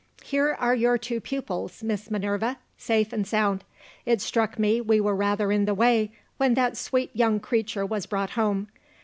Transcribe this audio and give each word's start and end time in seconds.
Here 0.23 0.55
are 0.57 0.73
your 0.73 0.97
two 0.97 1.21
pupils, 1.21 1.83
Miss 1.83 2.09
Minerva, 2.09 2.57
safe 2.75 3.13
and 3.13 3.27
sound. 3.27 3.63
It 4.03 4.19
struck 4.19 4.57
me 4.57 4.81
we 4.81 4.99
were 4.99 5.15
rather 5.15 5.51
in 5.51 5.65
the 5.65 5.75
way, 5.75 6.11
when 6.37 6.55
that 6.55 6.75
sweet 6.75 7.15
young 7.15 7.39
creature 7.39 7.85
was 7.85 8.07
brought 8.07 8.31
home. 8.31 8.69